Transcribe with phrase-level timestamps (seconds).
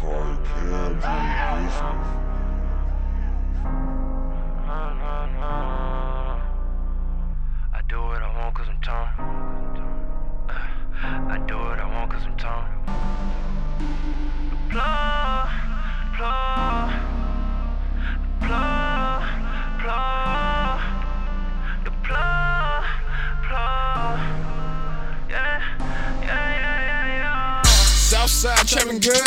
[0.00, 0.58] Cardi
[28.28, 29.24] Southside trapping good.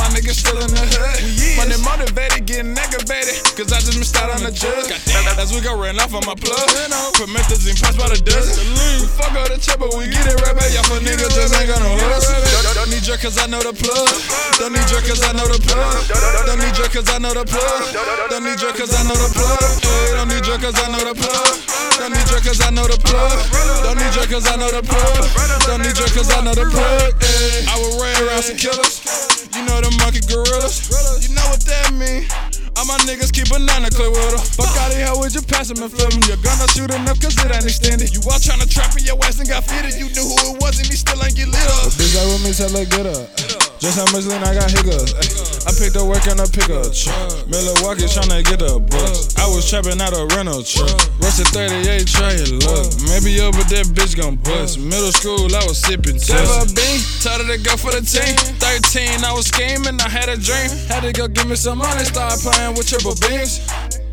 [0.00, 1.20] My niggas still in the hood.
[1.60, 3.36] Money motivated, getting aggravated.
[3.52, 4.88] Cause I just missed out on the jug.
[5.36, 6.64] As we go ran off on my plug.
[7.12, 8.56] Promethazine pops by the dozen.
[9.04, 10.72] We fuck up the chip, but we get it right back.
[10.72, 12.32] Y'all for niggas just ain't got no hustle.
[12.72, 14.08] Don't, don't need you cause I know the plug.
[14.56, 15.92] Don't need you cause I know the plug.
[16.48, 17.84] Don't need you cause I know the plug.
[18.32, 19.60] Don't need you cause I know the plug.
[20.16, 21.52] Don't need you cause I know the plug.
[22.00, 23.36] Don't need you cause I know the plug.
[23.84, 25.20] Don't need you cause I know the plug.
[25.68, 27.41] Don't need you cause I know the plug.
[28.42, 29.00] Some killers.
[29.54, 30.90] You know the monkey gorillas.
[31.22, 32.26] You know what that mean.
[32.76, 34.40] All my niggas keep a nine clip with her.
[34.58, 36.22] Fuck out of here with your pass 'em and flip 'em.
[36.26, 38.10] Your gun not shoot enough cause it ain't extended.
[38.10, 39.94] You all tryna trap in your ass and got fitted.
[39.94, 41.92] You knew who it was and he still ain't get lit up.
[41.94, 43.28] Bitch, that with me till I get up.
[43.78, 45.12] Just how much lean I got hiccups.
[45.66, 47.46] I picked up work in a pickup truck.
[47.50, 49.34] Milwaukee tryna get a bucks.
[49.36, 50.90] I was trapping out a rental truck.
[51.20, 52.86] Rusted 38 tray, look.
[53.10, 54.78] Maybe up, but that bitch gon' bust.
[54.78, 56.74] Middle school, I was sipping Never test.
[56.74, 57.11] been, told her
[57.52, 58.32] to go for the team.
[58.64, 60.72] 13, I was scheming, I had a dream.
[60.88, 63.60] Had to go give me some money, start playing with triple beams.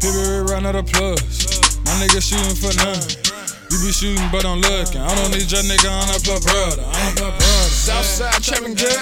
[0.03, 1.47] People run out of plugs.
[1.87, 2.99] My nigga shooting for none.
[3.69, 4.99] You be shooting, but I'm looking.
[4.99, 6.83] I don't need your nigga on a plug brother.
[6.83, 7.69] I'm a plug brother.
[7.69, 8.97] Southside trapping good.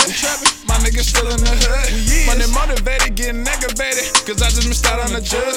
[0.67, 1.87] My niggas still in the hood.
[2.27, 4.11] Money motivated, getting aggravated.
[4.27, 5.55] Cause I just missed out on the jug.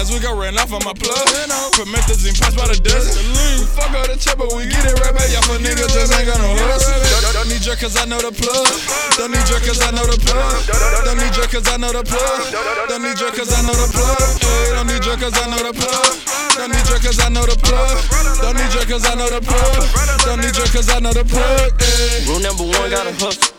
[0.00, 1.28] As we go ran off on my plug.
[1.76, 3.12] Promethazine pops by the dozen.
[3.60, 5.28] We fuck up the chip, but we get it right back.
[5.30, 6.96] Y'all for niggas just ain't got no hustle.
[7.76, 8.64] Don't, don't need you cause I know the plug.
[9.20, 11.04] Don't need you cause I know the plug.
[11.04, 12.88] Don't need you cause I know the plug.
[12.88, 14.16] Don't need you cause I know the plug.
[14.72, 16.16] Don't need you cause I know the plug.
[16.56, 18.40] Don't need you cause I know the plug.
[18.40, 19.84] Don't need you cause I know the plug.
[20.24, 21.72] Don't need you cause I know the plug.
[22.26, 23.55] Rule number one, gotta hustle.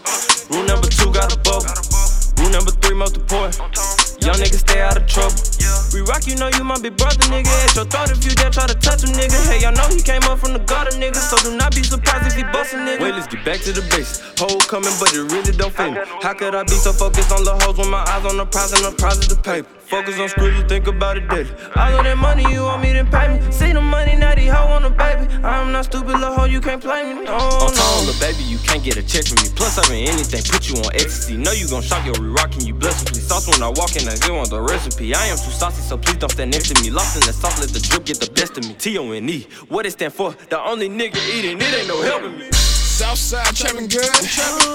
[6.28, 7.48] You know you my big brother, nigga.
[7.64, 9.40] At your throat if you dare try to touch him, nigga.
[9.50, 11.16] Hey, y'all know he came up from the gutter, nigga.
[11.16, 13.02] So do not be surprised if he bustin', nigga.
[13.02, 14.22] Wait, let's get back to the base.
[14.38, 16.00] Hole coming, but it really don't fit me.
[16.22, 18.74] How could I be so focused on the hoes when my eyes on the prize
[18.74, 19.70] and the prize is the paper?
[19.88, 21.50] Focus on screws, you think about it daily.
[21.78, 23.40] All of that money you want me to pay me.
[23.54, 25.32] See the money, now these hoe on the baby.
[25.48, 27.24] I'm not stupid, little hoe, you can't play me.
[27.24, 27.80] No, On no.
[27.80, 29.48] tone, little baby, you can't get a check from me.
[29.56, 31.38] Plus, I mean anything, put you on ecstasy.
[31.38, 33.08] Know you gon' shock your re-rockin', you blessing.
[33.08, 35.16] Please sauce when I walk in, I get on the recipe.
[35.16, 36.90] I am too saucy, so please don't stand next to me.
[36.90, 38.74] Lost in the sauce, let the drip get the best of me.
[38.74, 40.32] T O N E, what it stand for?
[40.50, 42.57] The only nigga eating, it ain't no helping me.
[42.98, 44.10] Southside trapping good.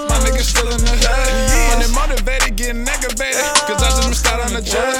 [0.07, 1.11] My niggas still in the hood.
[1.75, 3.43] Money motivated, getting aggravated.
[3.67, 4.95] Cause I just missed out on the jug.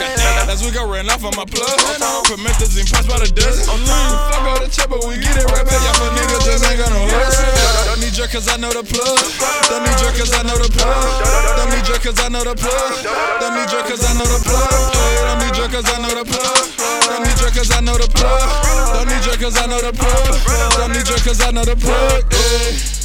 [0.52, 1.72] As we go ran off on my plug.
[2.28, 3.64] Promethazine pops by the dozen.
[3.64, 5.80] Fuck up the chip, but we get it right back.
[5.88, 7.48] Y'all for niggas just ain't got no hustle.
[7.88, 9.16] Don't need you cause I know the plug.
[9.72, 10.92] Don't need you cause I know the plug.
[11.56, 12.92] Don't need you cause I know the plug.
[13.40, 14.68] Don't need you cause I know the plug.
[15.24, 16.60] Don't need you cause I know the plug.
[17.08, 18.44] Don't need you cause I know the plug.
[18.92, 20.28] Don't need you cause I know the plug.
[20.76, 23.03] Don't need you cause I know the plug.